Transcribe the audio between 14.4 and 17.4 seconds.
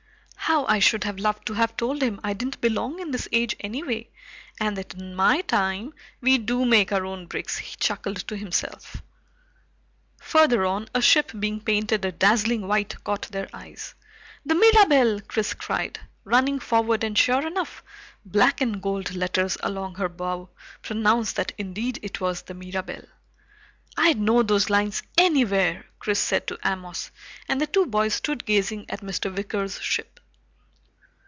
"The Mirabelle!" Chris cried, running forward, and